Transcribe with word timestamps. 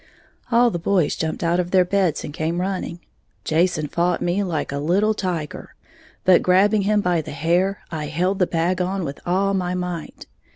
All 0.51 0.71
the 0.71 0.79
boys 0.79 1.15
jumped 1.15 1.43
out 1.43 1.59
of 1.59 1.69
their 1.69 1.85
beds 1.85 2.23
and 2.23 2.33
came 2.33 2.59
running. 2.59 3.01
Jason 3.43 3.87
fought 3.87 4.19
me 4.19 4.41
like 4.41 4.71
a 4.71 4.79
little 4.79 5.13
tiger; 5.13 5.75
but 6.23 6.41
grabbing 6.41 6.81
him 6.81 7.01
by 7.01 7.21
the 7.21 7.29
hair, 7.29 7.81
I 7.91 8.07
held 8.07 8.39
the 8.39 8.47
bag 8.47 8.81
on 8.81 9.05
with 9.05 9.19
all 9.27 9.53
my 9.53 9.75
might. 9.75 10.25